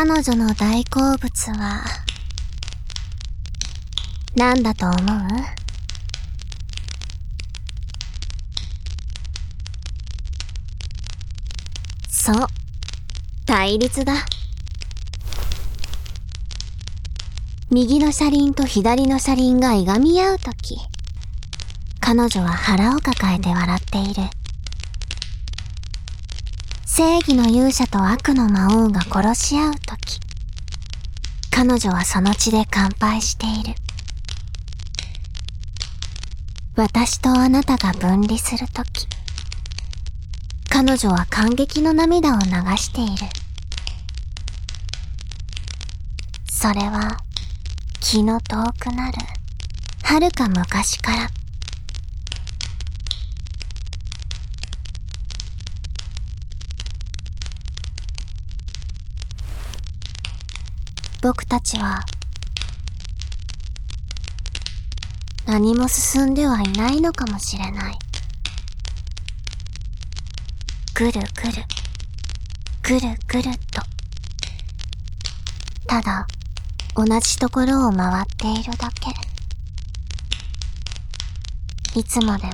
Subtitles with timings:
[0.00, 1.82] 彼女の大好物は、
[4.36, 4.96] 何だと思う？
[12.08, 12.46] そう。
[13.44, 14.14] 対立だ。
[17.68, 20.78] 右の車輪と左の車輪がいがみ合うとき、
[21.98, 24.30] 彼女は腹を抱えて笑っている。
[26.98, 30.18] 正義の勇者と悪の魔王が殺し合うとき、
[31.48, 33.78] 彼女はその血で乾杯している。
[36.74, 39.06] 私とあなたが分離するとき、
[40.68, 43.26] 彼女は感激の涙を流している。
[46.50, 47.18] それは、
[48.00, 49.18] 気の遠くなる、
[50.02, 51.30] 遥か昔から。
[61.20, 62.00] 僕たちは、
[65.46, 67.98] 何も進んではいないのかもしれない。
[70.94, 71.64] ぐるぐる、
[72.82, 73.82] ぐるぐると。
[75.88, 76.26] ただ、
[76.94, 79.10] 同じところを回っているだけ。
[81.98, 82.52] いつまでも、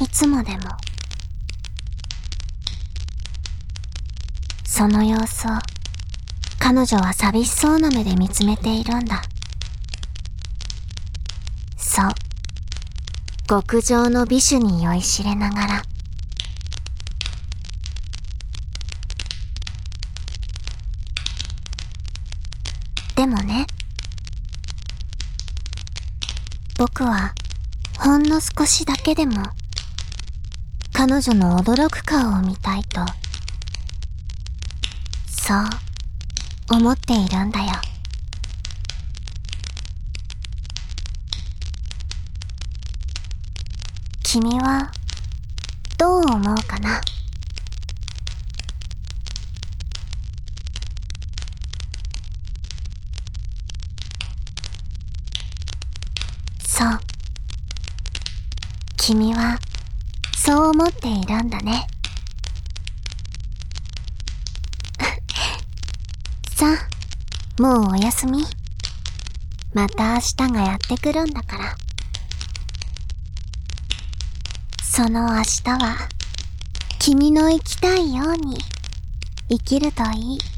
[0.00, 0.70] いつまでも。
[4.64, 5.50] その様子を、
[6.66, 9.20] 彼女は寂しそうな目で見つめているんだ。
[11.76, 12.06] そう。
[13.46, 15.82] 極上の美酒に酔いしれながら。
[23.14, 23.66] でもね、
[26.78, 27.34] 僕は
[27.98, 29.34] ほんの少しだけでも
[30.94, 33.04] 彼女の驚く顔を見たいと、
[35.28, 35.83] そう
[36.70, 37.72] 思っているんだよ。
[44.22, 44.90] 君は
[45.96, 47.00] どう思うかな？
[56.66, 57.00] そう。
[58.96, 59.58] 君は、
[60.36, 61.86] そう思っているんだね。
[66.64, 66.70] さ
[67.58, 68.42] あ、もうおやすみ。
[69.74, 71.76] また明日がやってくるんだから。
[74.82, 76.08] その明日は、
[76.98, 78.56] 君の生きたいように、
[79.50, 80.53] 生きるといい。